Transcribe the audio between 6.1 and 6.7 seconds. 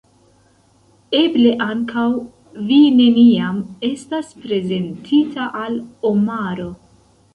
Omaro.